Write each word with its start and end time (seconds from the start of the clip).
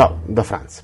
Ciao, 0.00 0.20
da 0.24 0.42
Franz. 0.42 0.82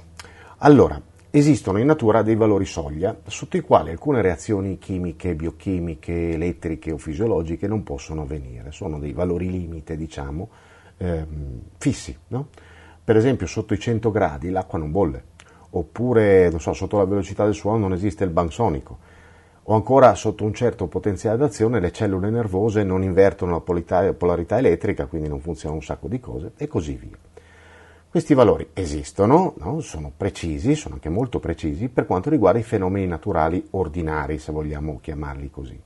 Allora, 0.59 1.01
esistono 1.31 1.79
in 1.79 1.87
natura 1.87 2.21
dei 2.21 2.37
valori 2.37 2.67
soglia 2.67 3.17
sotto 3.29 3.57
i 3.57 3.63
quali 3.63 3.89
alcune 3.89 4.21
reazioni 4.21 4.77
chimiche, 4.77 5.35
biochimiche, 5.35 6.33
elettriche 6.33 6.93
o 6.93 6.99
fisiologiche 6.99 7.67
non 7.67 7.83
possono 7.83 8.21
avvenire. 8.21 8.73
Sono 8.73 8.99
dei 8.99 9.15
valori 9.15 9.51
limite, 9.51 9.97
diciamo, 9.97 10.51
ehm, 10.99 11.61
fissi. 11.79 12.15
No? 12.27 12.49
Per 13.03 13.17
esempio, 13.17 13.47
sotto 13.47 13.73
i 13.73 13.79
100 13.79 14.11
gradi 14.11 14.51
l'acqua 14.51 14.79
non 14.79 14.91
bolle, 14.91 15.25
oppure, 15.71 16.53
so, 16.59 16.75
sotto 16.75 16.99
la 16.99 17.07
velocità 17.07 17.45
del 17.45 17.55
suono 17.55 17.79
non 17.79 17.95
esiste 17.95 18.23
il 18.23 18.29
bansonico, 18.29 18.99
o 19.63 19.75
ancora 19.75 20.15
sotto 20.15 20.45
un 20.45 20.53
certo 20.53 20.89
potenziale 20.89 21.39
d'azione 21.39 21.81
le 21.81 21.91
cellule 21.91 22.29
nervose 22.29 22.83
non 22.83 23.03
invertono 23.03 23.53
la 23.53 24.13
polarità 24.13 24.59
elettrica, 24.59 25.07
quindi 25.07 25.27
non 25.27 25.41
funzionano 25.41 25.81
un 25.81 25.87
sacco 25.87 26.07
di 26.07 26.21
cose, 26.21 26.53
e 26.59 26.69
così 26.69 26.97
via. 26.97 27.26
Questi 28.17 28.33
valori 28.33 28.71
esistono, 28.73 29.53
no? 29.59 29.81
sono 29.81 30.11
precisi, 30.17 30.75
sono 30.75 30.95
anche 30.95 31.11
molto 31.11 31.39
precisi 31.39 31.91
per 31.91 32.07
quanto 32.07 32.31
riguarda 32.31 32.59
i 32.59 32.63
fenomeni 32.63 33.07
naturali 33.07 33.63
ordinari, 33.73 34.39
se 34.39 34.53
vogliamo 34.53 35.01
chiamarli 35.03 35.51
così. 35.51 35.79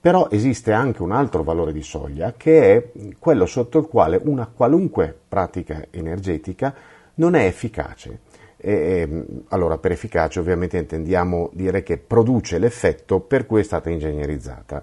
Però 0.00 0.28
esiste 0.30 0.72
anche 0.72 1.02
un 1.02 1.12
altro 1.12 1.42
valore 1.42 1.74
di 1.74 1.82
soglia 1.82 2.32
che 2.38 2.74
è 2.74 2.90
quello 3.18 3.44
sotto 3.44 3.78
il 3.80 3.86
quale 3.86 4.18
una 4.24 4.46
qualunque 4.46 5.14
pratica 5.28 5.88
energetica 5.90 6.74
non 7.16 7.34
è 7.34 7.44
efficace. 7.44 8.20
E, 8.56 9.26
allora, 9.48 9.76
per 9.76 9.92
efficace 9.92 10.40
ovviamente 10.40 10.78
intendiamo 10.78 11.50
dire 11.52 11.82
che 11.82 11.98
produce 11.98 12.56
l'effetto 12.56 13.20
per 13.20 13.44
cui 13.44 13.60
è 13.60 13.62
stata 13.62 13.90
ingegnerizzata. 13.90 14.82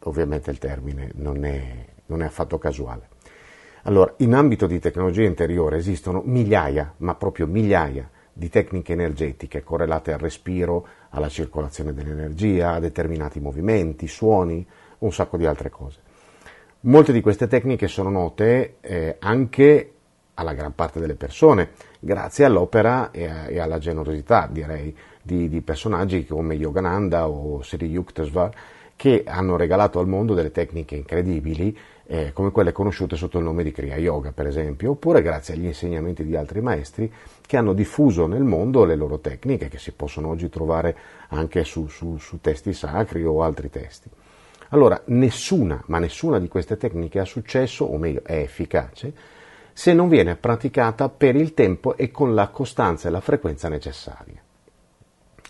Ovviamente 0.00 0.50
il 0.50 0.58
termine 0.58 1.12
non 1.14 1.46
è, 1.46 1.86
non 2.04 2.20
è 2.20 2.26
affatto 2.26 2.58
casuale. 2.58 3.11
Allora, 3.84 4.14
in 4.18 4.32
ambito 4.34 4.68
di 4.68 4.78
tecnologia 4.78 5.24
interiore 5.24 5.76
esistono 5.76 6.22
migliaia, 6.24 6.94
ma 6.98 7.16
proprio 7.16 7.48
migliaia, 7.48 8.08
di 8.32 8.48
tecniche 8.48 8.92
energetiche 8.92 9.64
correlate 9.64 10.12
al 10.12 10.20
respiro, 10.20 10.86
alla 11.10 11.28
circolazione 11.28 11.92
dell'energia, 11.92 12.74
a 12.74 12.80
determinati 12.80 13.40
movimenti, 13.40 14.06
suoni, 14.06 14.64
un 14.98 15.12
sacco 15.12 15.36
di 15.36 15.46
altre 15.46 15.68
cose. 15.68 15.98
Molte 16.82 17.12
di 17.12 17.20
queste 17.20 17.48
tecniche 17.48 17.88
sono 17.88 18.08
note 18.08 18.76
eh, 18.80 19.16
anche 19.18 19.92
alla 20.34 20.54
gran 20.54 20.74
parte 20.76 21.00
delle 21.00 21.16
persone, 21.16 21.70
grazie 21.98 22.44
all'opera 22.44 23.10
e, 23.10 23.26
a, 23.26 23.48
e 23.48 23.58
alla 23.58 23.78
generosità, 23.78 24.48
direi, 24.50 24.96
di, 25.20 25.48
di, 25.48 25.60
personaggi 25.60 26.24
come 26.24 26.54
Yogananda 26.54 27.28
o 27.28 27.62
Sri 27.62 27.86
Yukteswar, 27.86 28.50
che 28.94 29.24
hanno 29.26 29.56
regalato 29.56 29.98
al 29.98 30.06
mondo 30.06 30.34
delle 30.34 30.52
tecniche 30.52 30.94
incredibili 30.94 31.76
eh, 32.12 32.34
come 32.34 32.50
quelle 32.50 32.72
conosciute 32.72 33.16
sotto 33.16 33.38
il 33.38 33.44
nome 33.44 33.62
di 33.62 33.72
Kriya 33.72 33.96
Yoga, 33.96 34.32
per 34.32 34.46
esempio, 34.46 34.90
oppure 34.90 35.22
grazie 35.22 35.54
agli 35.54 35.64
insegnamenti 35.64 36.22
di 36.22 36.36
altri 36.36 36.60
maestri 36.60 37.10
che 37.40 37.56
hanno 37.56 37.72
diffuso 37.72 38.26
nel 38.26 38.42
mondo 38.42 38.84
le 38.84 38.96
loro 38.96 39.18
tecniche, 39.18 39.68
che 39.68 39.78
si 39.78 39.92
possono 39.92 40.28
oggi 40.28 40.50
trovare 40.50 40.94
anche 41.28 41.64
su, 41.64 41.86
su, 41.86 42.18
su 42.18 42.38
testi 42.42 42.74
sacri 42.74 43.24
o 43.24 43.42
altri 43.42 43.70
testi. 43.70 44.10
Allora, 44.68 45.00
nessuna, 45.06 45.82
ma 45.86 45.98
nessuna 45.98 46.38
di 46.38 46.48
queste 46.48 46.76
tecniche 46.76 47.18
ha 47.18 47.24
successo, 47.24 47.86
o 47.86 47.96
meglio, 47.96 48.20
è 48.24 48.36
efficace, 48.40 49.14
se 49.72 49.94
non 49.94 50.10
viene 50.10 50.36
praticata 50.36 51.08
per 51.08 51.34
il 51.34 51.54
tempo 51.54 51.96
e 51.96 52.10
con 52.10 52.34
la 52.34 52.48
costanza 52.48 53.08
e 53.08 53.10
la 53.10 53.20
frequenza 53.20 53.70
necessaria. 53.70 54.42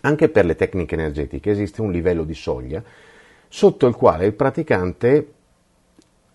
Anche 0.03 0.29
per 0.29 0.45
le 0.45 0.55
tecniche 0.55 0.95
energetiche 0.95 1.51
esiste 1.51 1.81
un 1.81 1.91
livello 1.91 2.23
di 2.23 2.35
soglia 2.35 2.81
sotto 3.49 3.89
il 3.89 3.97
quale 3.97 4.27
il 4.27 4.35
praticante 4.35 5.41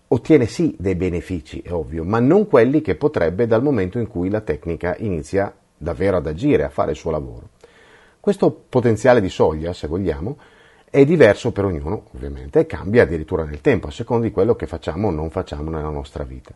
ottiene 0.08 0.46
sì 0.46 0.74
dei 0.78 0.94
benefici, 0.94 1.60
è 1.60 1.72
ovvio, 1.72 2.04
ma 2.04 2.18
non 2.18 2.46
quelli 2.46 2.80
che 2.80 2.96
potrebbe 2.96 3.46
dal 3.46 3.62
momento 3.62 3.98
in 3.98 4.06
cui 4.06 4.30
la 4.30 4.40
tecnica 4.40 4.96
inizia 4.98 5.54
davvero 5.76 6.16
ad 6.16 6.26
agire, 6.26 6.64
a 6.64 6.70
fare 6.70 6.92
il 6.92 6.96
suo 6.96 7.10
lavoro. 7.10 7.50
Questo 8.20 8.50
potenziale 8.50 9.20
di 9.20 9.28
soglia, 9.28 9.72
se 9.72 9.86
vogliamo, 9.86 10.38
è 10.90 11.04
diverso 11.04 11.52
per 11.52 11.66
ognuno, 11.66 12.04
ovviamente, 12.14 12.60
e 12.60 12.66
cambia 12.66 13.02
addirittura 13.02 13.44
nel 13.44 13.60
tempo, 13.60 13.88
a 13.88 13.90
seconda 13.90 14.26
di 14.26 14.32
quello 14.32 14.56
che 14.56 14.66
facciamo 14.66 15.08
o 15.08 15.10
non 15.10 15.30
facciamo 15.30 15.70
nella 15.70 15.90
nostra 15.90 16.24
vita. 16.24 16.54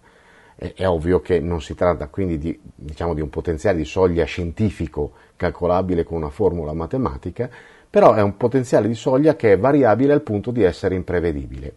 È, 0.54 0.72
è 0.74 0.88
ovvio 0.88 1.20
che 1.20 1.38
non 1.38 1.60
si 1.60 1.74
tratta 1.74 2.08
quindi 2.08 2.38
di, 2.38 2.58
diciamo, 2.74 3.12
di 3.14 3.20
un 3.20 3.28
potenziale 3.28 3.76
di 3.76 3.84
soglia 3.84 4.24
scientifico 4.24 5.12
calcolabile 5.36 6.04
con 6.04 6.16
una 6.16 6.30
formula 6.30 6.72
matematica, 6.72 7.50
però 7.88 8.14
è 8.14 8.22
un 8.22 8.38
potenziale 8.38 8.88
di 8.88 8.94
soglia 8.94 9.36
che 9.36 9.52
è 9.52 9.58
variabile 9.58 10.14
al 10.14 10.22
punto 10.22 10.50
di 10.50 10.62
essere 10.62 10.94
imprevedibile, 10.94 11.74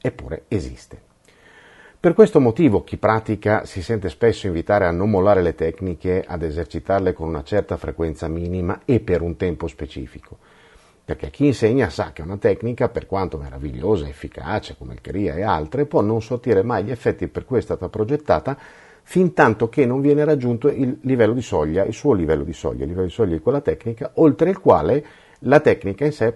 eppure 0.00 0.44
esiste. 0.48 1.07
Per 2.00 2.14
questo 2.14 2.38
motivo 2.38 2.84
chi 2.84 2.96
pratica 2.96 3.64
si 3.64 3.82
sente 3.82 4.08
spesso 4.08 4.46
invitare 4.46 4.86
a 4.86 4.92
non 4.92 5.10
mollare 5.10 5.42
le 5.42 5.56
tecniche, 5.56 6.22
ad 6.24 6.42
esercitarle 6.42 7.12
con 7.12 7.26
una 7.26 7.42
certa 7.42 7.76
frequenza 7.76 8.28
minima 8.28 8.82
e 8.84 9.00
per 9.00 9.20
un 9.20 9.34
tempo 9.34 9.66
specifico. 9.66 10.38
Perché 11.04 11.30
chi 11.30 11.46
insegna 11.46 11.90
sa 11.90 12.12
che 12.12 12.22
una 12.22 12.36
tecnica, 12.36 12.88
per 12.88 13.06
quanto 13.06 13.36
meravigliosa 13.36 14.06
efficace 14.06 14.76
come 14.78 14.92
il 14.92 15.00
Kriya 15.00 15.34
e 15.34 15.42
altre, 15.42 15.86
può 15.86 16.00
non 16.00 16.22
sortire 16.22 16.62
mai 16.62 16.84
gli 16.84 16.92
effetti 16.92 17.26
per 17.26 17.44
cui 17.44 17.58
è 17.58 17.62
stata 17.62 17.88
progettata 17.88 18.56
fin 19.02 19.32
tanto 19.32 19.68
che 19.68 19.84
non 19.84 20.00
viene 20.00 20.24
raggiunto 20.24 20.68
il 20.68 20.98
livello 21.00 21.32
di 21.32 21.42
soglia, 21.42 21.84
il 21.84 21.94
suo 21.94 22.12
livello 22.12 22.44
di 22.44 22.52
soglia, 22.52 22.84
il 22.84 22.90
livello 22.90 23.06
di 23.08 23.12
soglia 23.12 23.34
di 23.34 23.42
quella 23.42 23.60
tecnica, 23.60 24.12
oltre 24.14 24.50
il 24.50 24.60
quale 24.60 25.04
la 25.40 25.58
tecnica 25.58 26.04
in 26.04 26.12
sé 26.12 26.32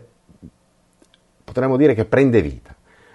potremmo 1.44 1.76
dire 1.76 1.94
che 1.94 2.04
prende 2.04 2.42
vita. 2.42 2.74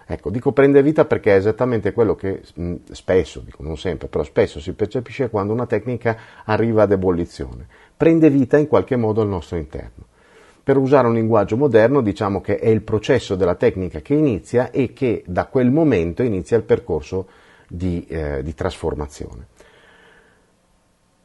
Ecco, 0.10 0.30
dico 0.30 0.54
prende 0.54 0.82
vita 0.82 1.04
perché 1.04 1.34
è 1.34 1.38
esattamente 1.38 1.92
quello 1.92 2.16
che 2.16 2.42
mh, 2.54 2.76
spesso, 2.92 3.42
dico 3.42 3.62
non 3.62 3.78
sempre, 3.78 4.08
però 4.08 4.24
spesso 4.24 4.62
si 4.62 4.72
percepisce 4.72 5.30
quando 5.30 5.52
una 5.52 5.66
tecnica 5.66 6.18
arriva 6.46 6.84
ad 6.84 6.94
ebollizione. 6.94 7.68
Prende 7.96 8.30
vita 8.30 8.58
in 8.58 8.68
qualche 8.68 8.96
modo 8.96 9.20
al 9.20 9.28
nostro 9.28 9.58
interno. 9.58 10.06
Per 10.64 10.78
usare 10.78 11.08
un 11.08 11.14
linguaggio 11.14 11.58
moderno 11.58 12.00
diciamo 12.00 12.40
che 12.40 12.58
è 12.58 12.70
il 12.70 12.84
processo 12.84 13.36
della 13.36 13.56
tecnica 13.56 14.00
che 14.00 14.14
inizia 14.14 14.72
e 14.72 14.94
che 14.94 15.24
da 15.28 15.46
quel 15.48 15.72
momento 15.72 16.24
inizia 16.24 16.56
il 16.56 16.64
percorso 16.64 17.28
di, 17.68 18.06
eh, 18.08 18.42
di 18.44 18.54
trasformazione. 18.54 19.46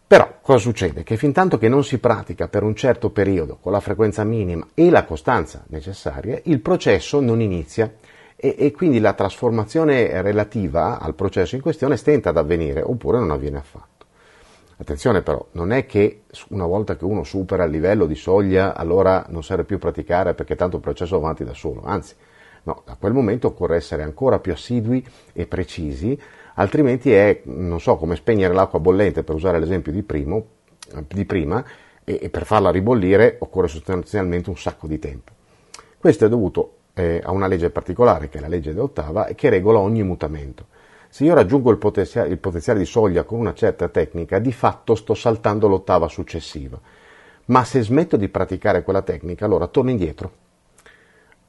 Però 0.09 0.39
cosa 0.43 0.59
succede? 0.59 1.05
Che 1.05 1.17
fin 1.17 1.33
tanto 1.33 1.57
che 1.57 1.69
non 1.69 1.85
si 1.85 1.99
pratica 1.99 2.49
per 2.49 2.65
un 2.65 2.75
certo 2.75 3.11
periodo 3.11 3.59
con 3.61 3.71
la 3.71 3.81
frequenza 3.81 4.25
minima 4.25 4.67
e 4.75 4.91
la 4.91 5.05
costanza 5.05 5.65
necessaria, 5.69 6.41
il 6.45 6.61
processo 6.61 7.21
non 7.21 7.41
inizia 7.41 7.91
e, 8.45 8.57
e, 8.59 8.73
quindi 8.73 8.99
la 8.99 9.13
trasformazione 9.13 10.21
relativa 10.21 10.99
al 10.99 11.15
processo 11.15 11.55
in 11.55 11.61
questione 11.61 11.97
stenta 11.97 12.31
ad 12.31 12.37
avvenire 12.37 12.83
oppure 12.83 13.21
non 13.21 13.31
avviene 13.31 13.59
affatto. 13.59 14.07
Attenzione 14.79 15.23
però, 15.23 15.47
non 15.53 15.71
è 15.71 15.87
che 15.87 16.23
una 16.49 16.67
volta 16.67 16.97
che 16.97 17.05
uno 17.05 17.23
supera 17.23 17.63
il 17.63 17.71
livello 17.71 18.05
di 18.05 18.17
soglia 18.17 18.75
allora 18.75 19.27
non 19.29 19.45
serve 19.45 19.63
più 19.63 19.79
praticare 19.79 20.35
perché 20.35 20.57
tanto 20.57 20.75
il 20.75 20.83
processo 20.83 21.21
va 21.21 21.27
avanti 21.27 21.45
da 21.45 21.55
solo, 21.55 21.83
anzi, 21.85 22.17
no, 22.65 22.83
a 22.87 22.97
quel 22.97 23.13
momento 23.13 23.47
occorre 23.47 23.77
essere 23.77 24.03
ancora 24.03 24.41
più 24.41 24.51
assidui 24.51 25.07
e 25.33 25.47
precisi, 25.47 26.21
altrimenti 26.55 27.13
è, 27.13 27.43
non 27.45 27.79
so, 27.79 27.95
come 27.97 28.17
spegnere 28.17 28.55
l'acqua 28.55 28.81
bollente, 28.81 29.23
per 29.23 29.37
usare 29.37 29.61
l'esempio 29.61 29.93
di, 29.93 30.03
primo, 30.03 30.47
di 31.07 31.25
prima, 31.25 31.65
e, 32.03 32.19
e 32.21 32.29
per 32.29 32.45
farla 32.45 32.73
ribollire 32.73 33.37
occorre 33.39 33.69
sostanzialmente 33.69 34.51
un 34.51 34.57
sacco 34.57 34.89
di 34.89 34.99
tempo. 34.99 35.31
Questo 35.97 36.25
è 36.25 36.29
dovuto 36.29 36.79
eh, 36.95 37.21
a 37.23 37.31
una 37.31 37.47
legge 37.47 37.71
particolare, 37.71 38.29
che 38.29 38.39
è 38.39 38.41
la 38.41 38.49
legge 38.49 38.73
dell'ottava, 38.73 39.27
e 39.27 39.35
che 39.35 39.49
regola 39.49 39.79
ogni 39.79 40.03
mutamento. 40.03 40.67
Se 41.09 41.25
io 41.25 41.35
raggiungo 41.35 41.71
il 41.71 41.77
potenziale, 41.77 42.29
il 42.31 42.39
potenziale 42.39 42.79
di 42.79 42.87
soglia 42.87 43.25
con 43.25 43.39
una 43.39 43.55
certa 43.55 43.89
tecnica, 43.89 44.39
di 44.39 44.53
fatto 44.53 44.95
sto 44.95 45.15
saltando 45.15 45.69
l'ottava 45.69 46.09
successiva. 46.09 46.81
Ma 47.47 47.65
se 47.65 47.83
smetto 47.83 48.17
di 48.17 48.29
praticare 48.29 48.83
quella 48.83 49.03
tecnica, 49.03 49.45
allora 49.45 49.67
torno 49.67 49.91
indietro. 49.91 50.41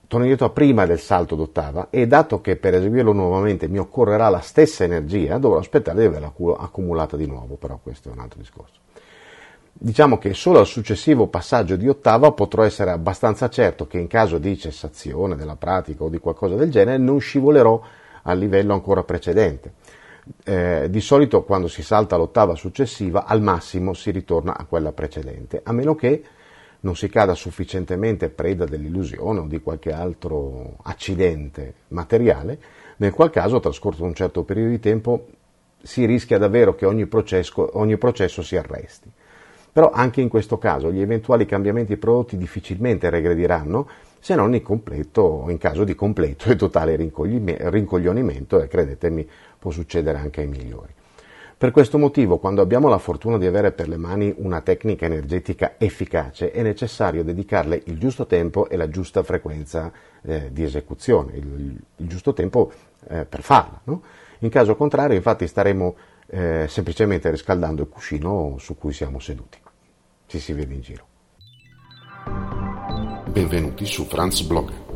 Torno 0.06 0.26
indietro 0.26 0.48
a 0.48 0.54
prima 0.54 0.86
del 0.86 1.00
salto 1.00 1.36
d'ottava 1.36 1.88
e 1.90 2.08
dato 2.08 2.42
che 2.42 2.58
per 2.58 2.76
eseguirlo 2.76 3.14
nuovamente 3.14 3.68
mi 3.68 3.80
occorrerà 3.80 4.28
la 4.28 4.42
stessa 4.42 4.84
energia, 4.84 5.38
dovrò 5.38 5.60
aspettare 5.60 6.00
di 6.00 6.06
averla 6.06 6.34
accumulata 6.58 7.16
di 7.16 7.26
nuovo, 7.26 7.56
però 7.56 7.80
questo 7.82 8.10
è 8.10 8.12
un 8.12 8.20
altro 8.20 8.40
discorso. 8.40 8.82
Diciamo 9.76 10.18
che 10.18 10.34
solo 10.34 10.60
al 10.60 10.68
successivo 10.68 11.28
passaggio 11.28 11.76
di 11.76 11.90
ottava 11.90 12.32
potrò 12.32 12.64
essere 12.64 12.92
abbastanza 12.92 13.50
certo 13.50 13.88
che 13.88 13.98
in 13.98 14.08
caso 14.08 14.38
di 14.38 14.58
cessazione 14.58 15.36
della 15.36 15.56
pratica 15.56 16.04
o 16.04 16.10
di 16.10 16.20
qualcosa 16.20 16.56
del 16.56 16.70
genere 16.70 16.98
non 16.98 17.20
scivolerò 17.20 17.82
al 18.22 18.38
livello 18.38 18.74
ancora 18.74 19.04
precedente. 19.04 19.74
Eh, 20.46 20.88
di 20.90 21.02
solito 21.02 21.44
quando 21.44 21.68
si 21.68 21.84
salta 21.84 22.16
l'ottava 22.16 22.56
successiva 22.56 23.26
al 23.26 23.42
massimo 23.42 23.94
si 23.94 24.12
ritorna 24.12 24.56
a 24.56 24.64
quella 24.66 24.94
precedente, 24.94 25.60
a 25.64 25.74
meno 25.74 25.96
che 25.96 26.24
non 26.82 26.96
si 26.96 27.10
cada 27.10 27.34
sufficientemente 27.34 28.30
preda 28.30 28.66
dell'illusione 28.66 29.40
o 29.40 29.48
di 29.48 29.60
qualche 29.60 29.92
altro 29.92 30.78
accidente 30.84 31.74
materiale, 31.90 32.60
nel 32.98 33.12
qual 33.12 33.32
caso, 33.32 33.60
trascorso 33.60 34.04
un 34.04 34.14
certo 34.14 34.44
periodo 34.44 34.70
di 34.70 34.80
tempo, 34.80 35.28
si 35.82 36.06
rischia 36.06 36.38
davvero 36.38 36.76
che 36.76 36.86
ogni 36.86 37.06
processo, 37.06 37.78
ogni 37.78 37.98
processo 37.98 38.42
si 38.42 38.56
arresti. 38.56 39.12
Però 39.74 39.90
anche 39.90 40.22
in 40.22 40.30
questo 40.30 40.60
caso 40.60 40.92
gli 40.92 41.02
eventuali 41.02 41.48
cambiamenti 41.48 41.98
prodotti 41.98 42.38
difficilmente 42.38 43.10
regrediranno 43.10 43.88
se 44.20 44.36
non 44.36 44.54
in, 44.54 44.62
completo, 44.62 45.46
in 45.50 45.58
caso 45.58 45.84
di 45.84 45.96
completo 45.96 46.50
e 46.52 46.56
totale 46.56 46.96
rincoglionimento 46.96 48.62
e 48.62 48.68
credetemi 48.68 49.28
può 49.58 49.72
succedere 49.72 50.20
anche 50.20 50.42
ai 50.42 50.48
migliori. 50.48 50.94
Per 51.58 51.72
questo 51.72 51.98
motivo, 51.98 52.40
quando 52.40 52.62
abbiamo 52.62 52.88
la 52.88 52.98
fortuna 52.98 53.38
di 53.38 53.46
avere 53.46 53.72
per 53.72 53.88
le 53.88 53.98
mani 53.98 54.34
una 54.38 54.62
tecnica 54.62 55.06
energetica 55.06 55.76
efficace, 55.78 56.52
è 56.52 56.62
necessario 56.62 57.24
dedicarle 57.24 57.82
il 57.86 57.98
giusto 57.98 58.26
tempo 58.26 58.68
e 58.68 58.76
la 58.76 58.90
giusta 58.90 59.24
frequenza 59.24 59.92
eh, 60.24 60.50
di 60.52 60.64
esecuzione, 60.64 61.36
il, 61.36 61.78
il 61.98 62.08
giusto 62.08 62.34
tempo 62.34 62.72
eh, 63.08 63.26
per 63.26 63.42
farla. 63.42 63.80
No? 63.86 64.04
In 64.40 64.50
caso 64.50 64.76
contrario, 64.76 65.16
infatti, 65.16 65.48
staremo 65.48 65.96
eh, 66.34 66.66
semplicemente 66.68 67.30
riscaldando 67.30 67.84
il 67.84 67.90
cuscino 67.90 68.56
su 68.58 68.76
cui 68.76 68.92
siamo 68.92 69.20
seduti. 69.20 69.60
Ci 70.26 70.40
si 70.40 70.54
vede 70.54 70.74
in 70.74 70.82
giro. 70.82 71.08
Benvenuti 73.30 73.86
su 73.86 74.06
Franz 74.06 74.46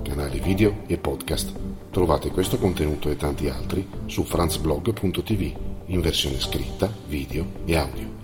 canale 0.01 0.39
video 0.39 0.83
e 0.87 0.97
podcast. 0.97 1.53
Trovate 1.91 2.31
questo 2.31 2.57
contenuto 2.57 3.09
e 3.09 3.15
tanti 3.15 3.49
altri 3.49 3.87
su 4.07 4.23
franzblog.tv 4.23 5.53
in 5.87 6.01
versione 6.01 6.39
scritta, 6.39 6.91
video 7.07 7.45
e 7.65 7.75
audio. 7.75 8.16